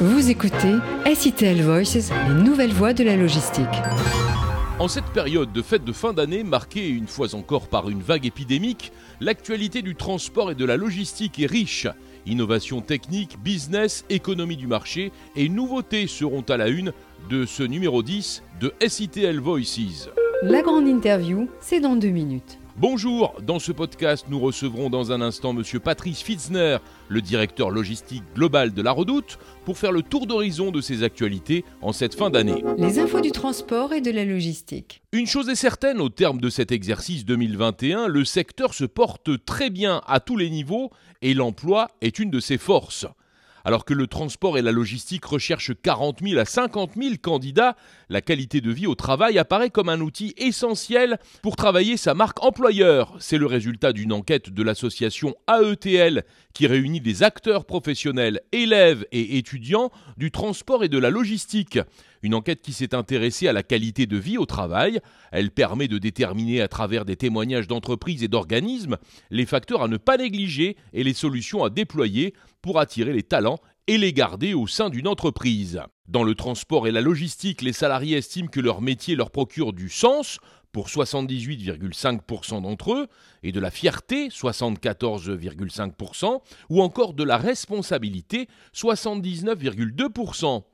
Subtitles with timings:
[0.00, 0.74] Vous écoutez
[1.14, 3.64] SITL Voices, les nouvelles voies de la logistique.
[4.80, 8.26] En cette période de fête de fin d'année marquée une fois encore par une vague
[8.26, 11.86] épidémique, l'actualité du transport et de la logistique est riche.
[12.26, 16.92] Innovation technique, business, économie du marché et nouveautés seront à la une
[17.30, 20.08] de ce numéro 10 de SITL Voices.
[20.42, 22.58] La grande interview, c'est dans deux minutes.
[22.76, 26.78] Bonjour, dans ce podcast, nous recevrons dans un instant Monsieur Patrice Fitzner,
[27.08, 31.64] le directeur logistique global de la Redoute, pour faire le tour d'horizon de ses actualités
[31.82, 32.64] en cette fin d'année.
[32.76, 35.02] Les infos du transport et de la logistique.
[35.12, 39.70] Une chose est certaine, au terme de cet exercice 2021, le secteur se porte très
[39.70, 40.90] bien à tous les niveaux
[41.22, 43.06] et l'emploi est une de ses forces.
[43.66, 47.76] Alors que le transport et la logistique recherchent 40 000 à 50 000 candidats,
[48.10, 52.44] la qualité de vie au travail apparaît comme un outil essentiel pour travailler sa marque
[52.44, 53.16] employeur.
[53.18, 59.38] C'est le résultat d'une enquête de l'association AETL qui réunit des acteurs professionnels, élèves et
[59.38, 61.78] étudiants du transport et de la logistique.
[62.24, 64.98] Une enquête qui s'est intéressée à la qualité de vie au travail.
[65.30, 68.96] Elle permet de déterminer à travers des témoignages d'entreprises et d'organismes
[69.30, 72.32] les facteurs à ne pas négliger et les solutions à déployer
[72.62, 75.82] pour attirer les talents et les garder au sein d'une entreprise.
[76.08, 79.90] Dans le transport et la logistique, les salariés estiment que leur métier leur procure du
[79.90, 80.38] sens
[80.74, 83.06] pour 78,5% d'entre eux,
[83.44, 90.64] et de la fierté, 74,5%, ou encore de la responsabilité, 79,2%.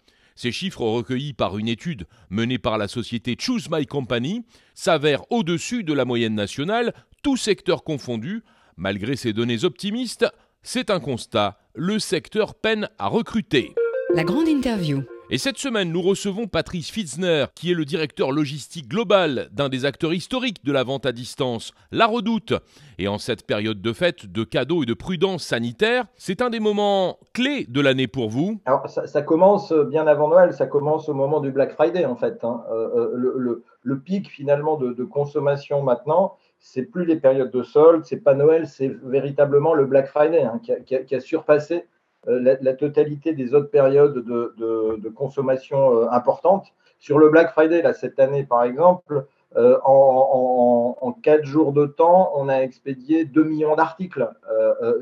[0.40, 5.84] Ces chiffres recueillis par une étude menée par la société Choose My Company s'avèrent au-dessus
[5.84, 8.42] de la moyenne nationale, tous secteurs confondus.
[8.78, 10.24] Malgré ces données optimistes,
[10.62, 13.74] c'est un constat, le secteur peine à recruter.
[14.14, 15.02] La grande interview.
[15.32, 19.84] Et cette semaine, nous recevons Patrice Fitzner, qui est le directeur logistique global d'un des
[19.84, 22.52] acteurs historiques de la vente à distance, La Redoute.
[22.98, 26.58] Et en cette période de fête, de cadeaux et de prudence sanitaire, c'est un des
[26.58, 28.60] moments clés de l'année pour vous.
[28.64, 32.42] Alors, ça, commence bien avant Noël, ça commence au moment du Black Friday, en fait.
[32.42, 32.64] Hein.
[32.72, 38.24] Euh, euh, le, pic, finalement, de, consommation maintenant, c'est plus les périodes de solde, c'est
[38.24, 41.84] pas Noël, c'est véritablement le Black Friday hein, qui, a, surpassé
[42.28, 46.66] euh, la, totalité des autres périodes de, consommation euh, importantes.
[46.98, 49.26] Sur le Black Friday, là, cette année, par exemple,
[49.56, 54.30] euh, en, quatre jours de temps, on a expédié 2 millions d'articles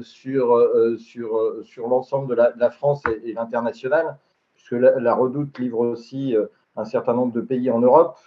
[0.00, 4.16] sur, sur, sur l'ensemble de, la, France et, l'international,
[4.54, 6.36] puisque la, Redoute livre aussi
[6.76, 8.18] un certain nombre de pays en Europe.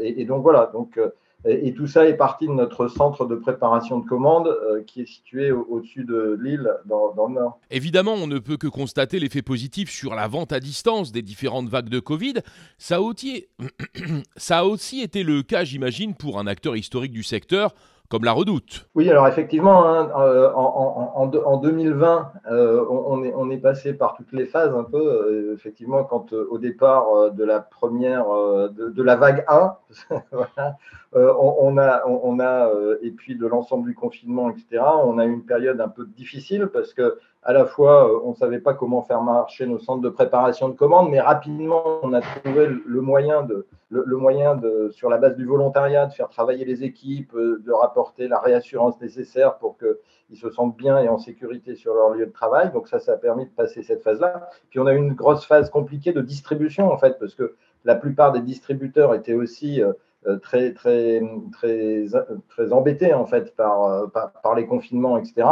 [0.00, 0.98] Et, et, donc voilà, donc
[1.44, 5.06] et, tout ça est parti de notre centre de préparation de commandes euh, qui est
[5.06, 7.58] situé au-dessus de l'île dans, le nord.
[7.70, 11.68] Évidemment, on ne peut que constater l'effet positif sur la vente à distance des différentes
[11.68, 12.34] vagues de Covid.
[12.78, 13.46] Ça a aussi,
[14.36, 17.74] ça a aussi été le cas, j'imagine, pour un acteur historique du secteur
[18.10, 18.88] comme la redoute.
[18.96, 24.32] Oui, alors effectivement, hein, euh, en, 2020, euh, on, est, on, est, passé par toutes
[24.32, 24.98] les phases un peu.
[24.98, 29.76] Euh, effectivement, quand au départ de la première, de, la vague 1,
[31.12, 32.70] on, a, on, a
[33.02, 36.68] et puis de l'ensemble du confinement, etc., on a eu une période un peu difficile
[36.72, 40.10] parce que à la fois, on ne savait pas comment faire marcher nos centres de
[40.10, 45.08] préparation de commandes, mais rapidement, on a trouvé le moyen de, le, moyen de, sur
[45.08, 49.56] la base du volontariat, de faire travailler les équipes, euh, de rapporter la réassurance nécessaire
[49.56, 52.70] pour qu'ils se sentent bien et en sécurité sur leur lieu de travail.
[52.72, 54.48] Donc ça, ça a permis de passer cette phase-là.
[54.70, 57.54] Puis on a eu une grosse phase compliquée de distribution, en fait, parce que
[57.84, 59.92] la plupart des distributeurs étaient aussi euh, euh,
[60.42, 61.22] très, très,
[61.52, 62.06] très,
[62.48, 65.46] très embêtés, en fait, par, par, les confinements, etc.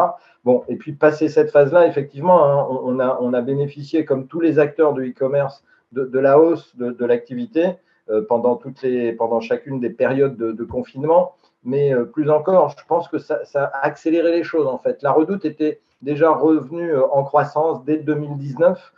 [0.44, 4.40] Bon, et puis passer cette phase-là, effectivement, hein, on, a, on a bénéficié, comme tous
[4.40, 7.76] les acteurs du e-commerce, de, la hausse de, de l'activité.
[8.10, 11.34] Euh, pendant, toutes les, pendant chacune des périodes de, confinement.
[11.62, 15.02] Mais euh, plus encore, je pense que ça, a accéléré les choses en fait.
[15.02, 18.92] La redoute était déjà revenue euh, en croissance dès 2019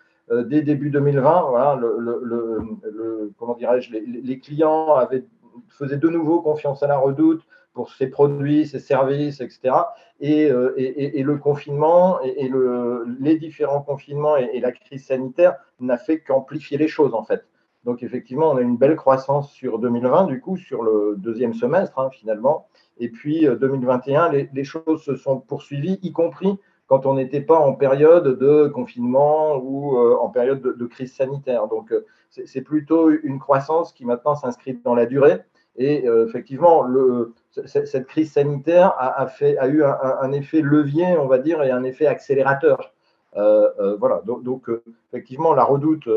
[0.45, 5.25] dès début 2020, voilà, le, comment dirais-je, les, clients avaient,
[5.69, 9.75] faisaient de nouveau confiance à la redoute pour ses produits, ses services, etc.
[10.21, 16.21] Et, et, le confinement et, le, les différents confinements et, la crise sanitaire n'a fait
[16.21, 17.47] qu'amplifier les choses, en fait.
[17.85, 21.99] Donc effectivement, on a une belle croissance sur 2020, du coup, sur le deuxième semestre,
[21.99, 22.67] hein, finalement.
[22.99, 26.59] Et puis 2021, euh, les, choses se sont poursuivies, y compris
[26.91, 31.67] quand on n'était pas en période de confinement ou euh, en période de, crise sanitaire.
[31.69, 35.39] Donc euh, c'est plutôt une croissance qui maintenant s'inscrit dans la durée.
[35.77, 37.33] Et effectivement, le,
[37.65, 42.93] cette crise sanitaire a, eu un, effet levier, on va dire, et un effet accélérateur.
[43.37, 44.83] Euh, euh, voilà, donc, euh,
[45.13, 46.09] effectivement, la redoute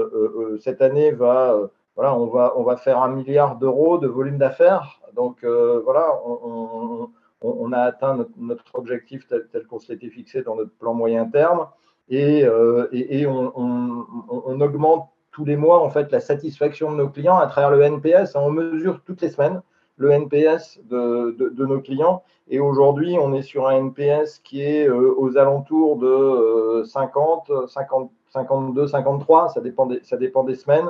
[0.59, 4.99] cette année va, voilà, on va, on va faire un milliard d'euros de volume d'affaires.
[5.15, 7.09] Donc voilà, on,
[7.73, 11.67] a atteint notre, objectif tel, qu'on s'était fixé dans notre plan moyen terme.
[12.09, 12.45] et,
[12.91, 17.71] et, on, augmente tous les mois en fait la satisfaction de nos clients à travers
[17.71, 18.35] le NPS.
[18.35, 19.61] On mesure toutes les semaines
[19.97, 22.23] le NPS de, nos clients.
[22.47, 28.87] Et aujourd'hui, on est sur un NPS qui est aux alentours de 50, 50, 52,
[28.87, 30.89] 53, ça dépend des, ça dépend des semaines,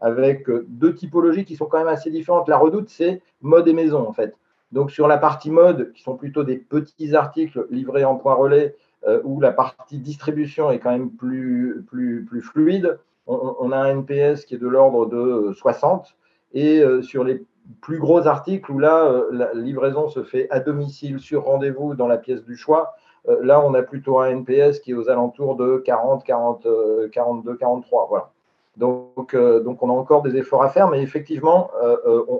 [0.00, 2.48] avec deux typologies qui sont quand même assez différentes.
[2.48, 4.34] La redoute, c'est mode et maison, en fait.
[4.72, 8.76] Donc, sur la partie mode, qui sont plutôt des petits articles livrés en point relais,
[9.06, 13.90] euh, où la partie distribution est quand même plus, plus, plus fluide, on, a un
[13.90, 16.16] NPS qui est de l'ordre de 60.
[16.52, 17.44] Et euh, sur les
[17.80, 22.08] plus gros articles, où là, euh, la livraison se fait à domicile, sur rendez-vous, dans
[22.08, 22.94] la pièce du choix,
[23.42, 26.66] là, on a plutôt un NPS qui est aux alentours de 40, 40
[27.12, 28.06] 42, 43.
[28.08, 28.30] Voilà.
[28.78, 31.70] Donc, donc, on a encore des efforts à faire, mais effectivement,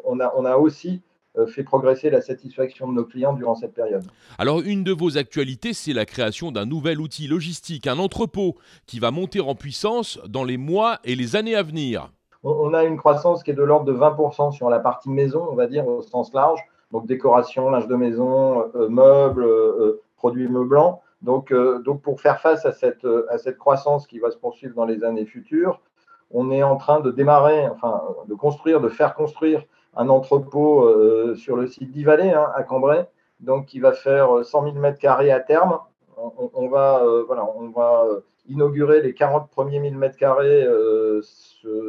[0.06, 1.09] on, a, on a aussi euh,
[1.46, 4.04] fait progresser la satisfaction de nos clients durant cette période.
[4.38, 8.56] Alors une de vos actualités, c'est la création d'un nouvel outil logistique, un entrepôt
[8.86, 12.10] qui va monter en puissance dans les mois et les années à venir.
[12.42, 15.54] On a une croissance qui est de l'ordre de 20% sur la partie maison, on
[15.54, 16.60] va dire au sens large,
[16.90, 21.02] donc décoration, linge de maison, euh, meubles, euh, produits meublants.
[21.22, 21.52] Donc,
[21.84, 25.04] donc pour faire face à cette, à cette croissance qui va se poursuivre dans les
[25.04, 25.82] années futures,
[26.30, 29.62] on est en train de démarrer, enfin de construire, de faire construire
[29.96, 33.06] un entrepôt euh, sur le site d'Ivalé hein, à Cambrai,
[33.40, 35.78] donc qui va faire 100 000 m2 à terme.
[36.16, 38.04] On, va, euh, voilà, on va
[38.46, 41.22] inaugurer les 40 premiers 1000 m2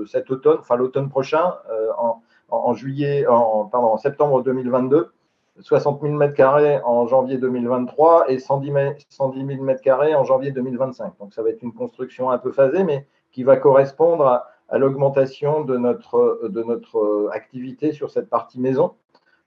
[0.07, 5.11] cet automne, enfin l'automne prochain, euh, en, en septembre 2022.
[5.59, 8.75] 60 000 m2 en janvier 2023 et 110 000
[9.11, 11.17] m2 en janvier 2025.
[11.19, 14.77] Donc ça va être une construction un peu phasée, mais qui va correspondre à, à
[14.77, 18.93] l'augmentation de notre, de notre activité sur cette partie maison,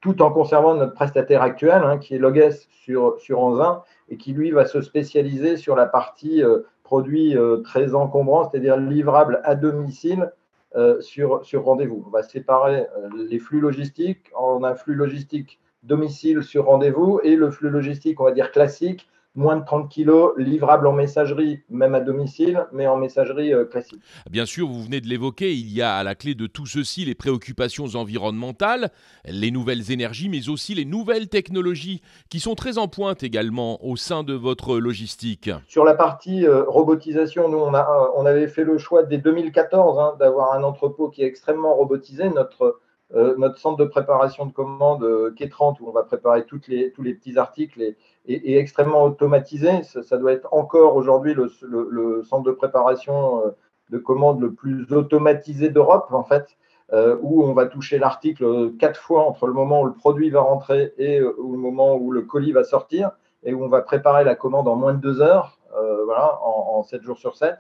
[0.01, 4.35] tout en conservant notre prestataire actuel, hein, qui est Loges sur, sur Anzin, et qui
[4.35, 9.55] lui va se spécialiser sur la partie euh, produits euh, très encombrants, c'est-à-dire livrable à
[9.55, 10.31] domicile
[10.77, 12.05] euh, sur, sur rendez-vous.
[12.07, 12.87] On va séparer
[13.17, 18.25] les flux logistiques en un flux logistique domicile sur rendez-vous et le flux logistique, on
[18.25, 22.97] va dire classique, moins de 30 kilos, livrable en messagerie, même à domicile, mais en
[22.97, 24.01] messagerie euh, classique.
[24.31, 27.05] Bien sûr, vous venez de l'évoquer, il y a à la clé de tout ceci
[27.05, 28.91] les préoccupations environnementales,
[29.25, 32.01] les nouvelles énergies, mais aussi les nouvelles technologies
[32.31, 35.51] qui sont très en pointe également au sein de votre logistique.
[35.67, 39.19] Sur la partie euh, robotisation, nous, on, a, euh, on avait fait le choix dès
[39.19, 42.29] 2014 hein, d'avoir un entrepôt qui est extrêmement robotisé.
[42.29, 42.81] Notre
[43.15, 47.15] notre centre de préparation de commandes euh, K30, où on va préparer les, tous les
[47.15, 47.97] petits articles, est,
[48.27, 49.83] extrêmement automatisé.
[49.83, 53.51] Ça, doit être encore aujourd'hui le, centre de préparation euh,
[53.91, 56.57] de commandes le plus automatisé d'Europe, en fait,
[56.93, 60.41] euh, où on va toucher l'article quatre fois entre le moment où le produit va
[60.41, 63.13] rentrer et le moment où le colis va sortir,
[63.45, 65.59] et où on va préparer la commande en moins de deux heures,
[66.05, 67.57] voilà, en, en 7 jours sur 7.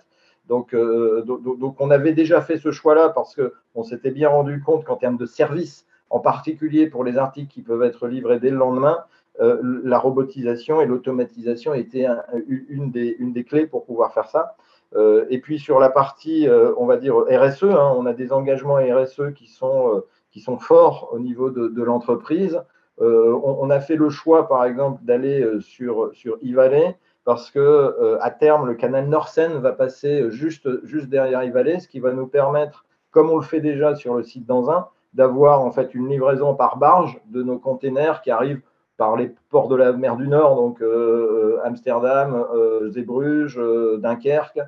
[0.50, 4.85] Euh, donc, donc, on avait déjà fait ce choix-là parce qu'on s'était bien rendu compte
[4.85, 8.56] qu'en termes de service, en particulier pour les articles qui peuvent être livrés dès le
[8.56, 8.99] lendemain,
[9.41, 12.06] euh, la robotisation et l'automatisation étaient
[12.69, 14.56] une, des, une, des, clés pour pouvoir faire ça.
[14.94, 18.76] Euh, et puis sur la partie, on va dire RSE, hein, on a des engagements
[18.76, 22.61] RSE qui sont, qui sont forts au niveau de, de l'entreprise.
[22.99, 26.94] On, on, a fait le choix, par exemple, d'aller sur, sur e
[27.25, 31.88] parce que euh, à terme, le canal Nord-Seine va passer juste, juste derrière Yvalet, ce
[31.88, 35.71] qui va nous permettre, comme on le fait déjà sur le site d'Anzin, d'avoir en
[35.71, 38.61] fait une livraison par barge de nos containers qui arrivent
[38.97, 42.47] par les ports de la mer du Nord, donc euh, euh, Amsterdam,
[42.90, 43.59] Zeebrugge,
[43.99, 44.61] Dunkerque.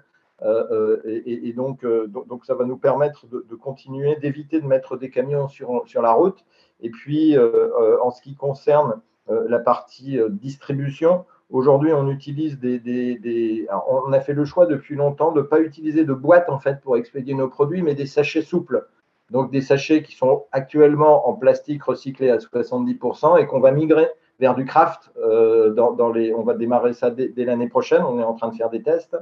[0.44, 5.48] Et, donc, donc, ça va nous permettre de, de continuer, d'éviter de mettre des camions
[5.48, 6.44] sur, sur la route.
[6.80, 14.20] Et puis, en ce qui concerne la partie distribution, Aujourd'hui, on utilise des, on a
[14.20, 17.34] fait le choix depuis longtemps de ne pas utiliser de boîtes en fait pour expédier
[17.34, 18.86] nos produits, mais des sachets souples.
[19.30, 24.08] Donc des sachets qui sont actuellement en plastique recyclé à 70% et qu'on va migrer
[24.40, 25.12] vers du craft.
[25.18, 28.02] Euh, dans, les, on va démarrer ça dès, l'année prochaine.
[28.02, 29.16] On est en train de faire des tests.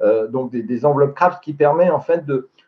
[0.00, 2.24] Euh, donc des, enveloppes craft qui permet en fait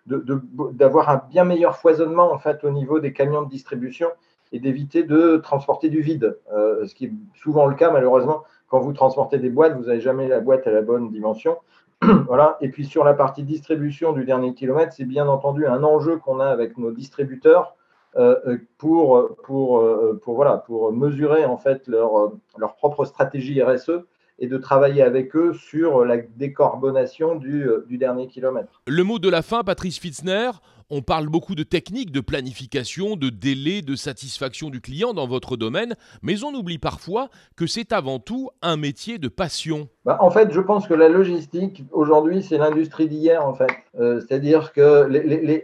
[0.07, 4.09] d'avoir un bien meilleur foisonnement au niveau des camions de distribution
[4.55, 8.79] et d'éviter de transporter du vide, euh, ce qui est souvent le cas malheureusement quand
[8.79, 11.59] vous transportez des boîtes, vous n'avez jamais la boîte à la bonne dimension.
[12.27, 12.57] voilà.
[12.61, 16.41] Et puis sur la partie distribution du dernier kilomètre, c'est bien entendu un enjeu qu'on
[16.41, 17.77] a avec nos distributeurs
[18.17, 19.85] euh, euh, pour, pour,
[20.23, 24.05] pour, voilà, pour mesurer en fait leur, leur propre stratégie RSE
[24.39, 28.83] et de travailler avec eux sur la décarbonation du dernier kilomètre.
[28.87, 30.51] Le mot de la fin, Patrice Fitzner,
[30.91, 35.57] on parle beaucoup de techniques, de planification, de délai, de satisfaction du client dans votre
[35.57, 39.89] domaine, mais on oublie parfois que c'est avant tout un métier de passion.
[40.05, 43.71] Bah, en fait, je pense que la logistique, aujourd'hui, c'est l'industrie d'hier, en fait.
[43.99, 45.09] Euh, c'est-à-dire que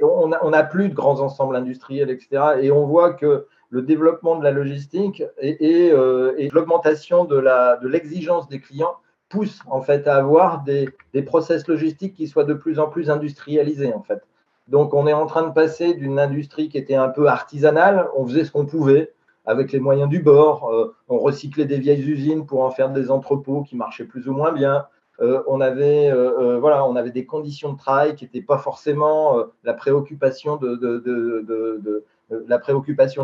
[0.03, 2.43] on n'a plus de grands ensembles industriels, etc.
[2.63, 8.61] Et on voit que le développement de la logistique et, euh, l'augmentation de l'exigence des
[8.61, 8.97] clients
[9.29, 13.09] pousse en fait à avoir des, des process logistiques qui soient de plus en plus
[13.09, 14.23] industrialisés en fait.
[14.71, 18.09] Donc, on est en train de passer d'une industrie qui était un peu artisanale.
[18.17, 19.13] On faisait ce qu'on pouvait
[19.45, 20.71] avec les moyens du bord.
[20.73, 24.33] Euh, on recyclait des vieilles usines pour en faire des entrepôts qui marchaient plus ou
[24.33, 24.87] moins bien.
[25.21, 29.39] Euh, on, avait, euh, voilà, on avait des conditions de travail qui n'étaient pas forcément
[29.65, 30.79] la préoccupation de,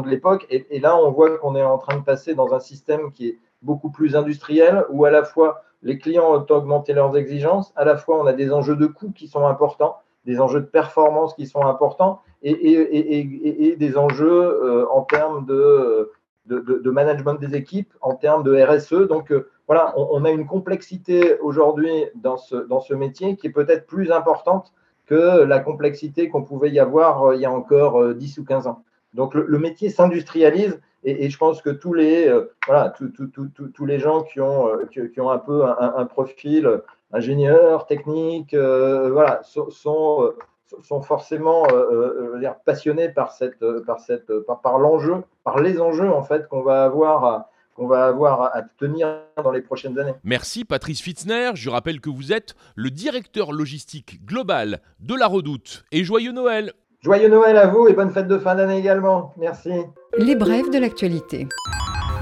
[0.09, 0.47] l'époque.
[0.50, 3.29] Et, et, là, on voit qu'on est en train de passer dans un système qui
[3.29, 7.85] est beaucoup plus industriel, où à la fois les clients ont augmenté leurs exigences, à
[7.85, 11.35] la fois on a des enjeux de coûts qui sont importants des enjeux de performance
[11.35, 16.11] qui sont importants et, des enjeux euh, en termes de,
[16.47, 19.09] de, management des équipes, en termes de RSE.
[19.09, 23.50] Donc euh, voilà, on, a une complexité aujourd'hui dans ce, dans ce métier qui est
[23.50, 24.73] peut-être plus importante
[25.06, 28.66] que la complexité qu'on pouvait y avoir euh, il y a encore 10 ou 15
[28.66, 28.83] ans.
[29.14, 32.30] Donc le, métier s'industrialise et, je pense que tous les,
[32.66, 36.83] voilà, tous les gens qui ont, qui, ont un peu un profil
[37.16, 44.32] ingénieurs, techniques, euh, voilà, sont, sont, euh, forcément euh, passionnés par, cette, par, cette,
[44.62, 48.62] par, l'enjeu, par les enjeux en fait qu'on va avoir à, qu'on va avoir à
[48.78, 50.14] tenir dans les prochaines années.
[50.25, 51.50] Merci Patrice Fitzner.
[51.54, 55.85] Je rappelle que vous êtes le directeur logistique global de la Redoute.
[55.92, 59.32] Et joyeux Noël Joyeux Noël à vous et bonne fête de fin d'année également.
[59.37, 59.73] Merci.
[60.18, 61.46] Les brèves de l'actualité.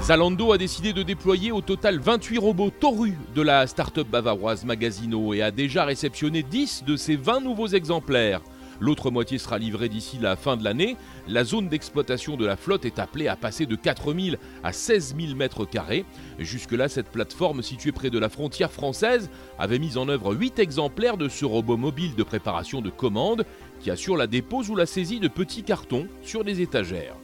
[0.04, 5.32] Zalando a décidé de déployer au total 28 robots Toru de la start-up bavaroise Magazino
[5.32, 8.42] et a déjà réceptionné 10 de ces 20 nouveaux exemplaires.
[8.80, 10.98] L'autre moitié sera livrée d'ici la fin de l'année.
[11.26, 15.36] La zone d'exploitation de la flotte est appelée à passer de 4000 à 16 000
[15.36, 16.04] mètres carrés.
[16.38, 21.16] Jusque-là, cette plateforme située près de la frontière française avait mis en œuvre 8 exemplaires
[21.16, 23.46] de ce robot mobile de préparation de commandes
[23.80, 27.16] qui assure la dépose ou la saisie de petits cartons sur des étagères.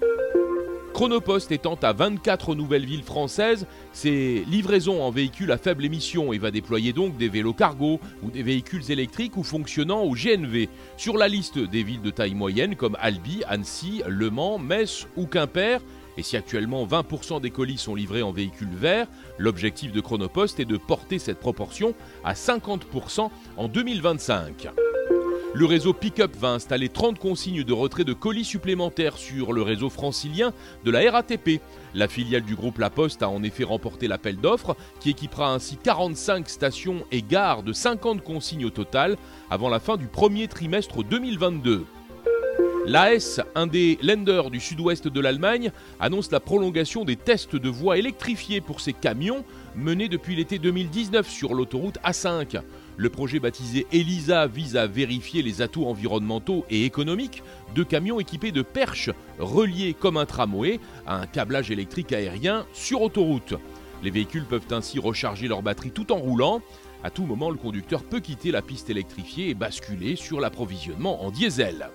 [1.00, 6.38] Chronopost étant à 24 nouvelles villes françaises, ses livraisons en véhicules à faible émission et
[6.38, 10.69] va déployer donc des vélos cargo ou des véhicules électriques ou fonctionnant au GNV.
[10.99, 15.25] Sur la liste des villes de taille moyenne comme Albi, Annecy, Le Mans, Metz ou
[15.25, 15.80] Quimper,
[16.19, 19.07] et si actuellement 20% des colis sont livrés en véhicules verts,
[19.38, 24.69] l'objectif de Chronopost est de porter cette proportion à 50% en 2025.
[25.52, 29.90] Le réseau Pickup va installer 30 consignes de retrait de colis supplémentaires sur le réseau
[29.90, 30.52] francilien
[30.85, 31.61] de la RATP.
[31.92, 35.76] La filiale du groupe La Poste a en effet remporté l'appel d'offres qui équipera ainsi
[35.76, 39.16] 45 stations et gares de 50 consignes au total
[39.50, 41.85] avant la fin du premier trimestre 2022.
[42.87, 47.99] L'AS, un des lenders du sud-ouest de l'Allemagne, annonce la prolongation des tests de voies
[47.99, 52.62] électrifiées pour ses camions menés depuis l'été 2019 sur l'autoroute A5.
[53.00, 57.42] Le projet baptisé ELISA vise à vérifier les atouts environnementaux et économiques
[57.75, 63.00] de camions équipés de perches reliés comme un tramway à un câblage électrique aérien sur
[63.00, 63.54] autoroute.
[64.02, 66.61] Les véhicules peuvent ainsi recharger leur batterie tout en roulant.
[67.02, 71.30] À tout moment, le conducteur peut quitter la piste électrifiée et basculer sur l'approvisionnement en
[71.30, 71.88] diesel.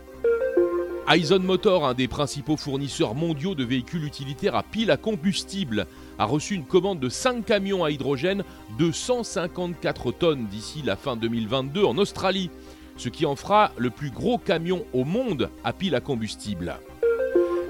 [1.07, 5.85] Aizen Motor, un des principaux fournisseurs mondiaux de véhicules utilitaires à pile à combustible,
[6.17, 8.43] a reçu une commande de 5 camions à hydrogène
[8.79, 12.49] de 154 tonnes d'ici la fin 2022 en Australie,
[12.97, 16.79] ce qui en fera le plus gros camion au monde à pile à combustible.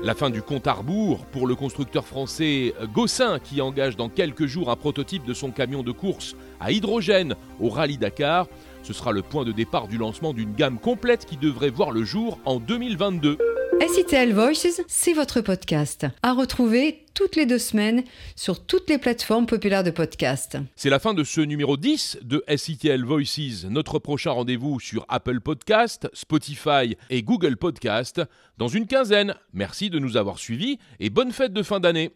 [0.02, 4.46] La fin du compte à rebours pour le constructeur français Gossin qui engage dans quelques
[4.46, 8.48] jours un prototype de son camion de course à hydrogène au Rallye Dakar.
[8.86, 12.04] Ce sera le point de départ du lancement d'une gamme complète qui devrait voir le
[12.04, 13.40] jour en 2022.
[13.82, 16.06] SITL Voices, c'est votre podcast.
[16.22, 18.04] À retrouver toutes les deux semaines
[18.36, 20.60] sur toutes les plateformes populaires de podcast.
[20.76, 23.66] C'est la fin de ce numéro 10 de SITL Voices.
[23.68, 28.22] Notre prochain rendez-vous sur Apple Podcast, Spotify et Google Podcast
[28.60, 29.34] dans une quinzaine.
[29.52, 32.12] Merci de nous avoir suivis et bonne fête de fin d'année.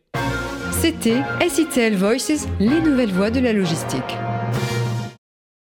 [0.71, 4.15] C'était SITL Voices, les nouvelles voies de la logistique.